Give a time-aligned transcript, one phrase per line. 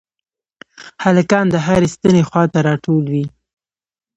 [1.03, 3.25] هلکان د هرې ستنې خواته راټول وي.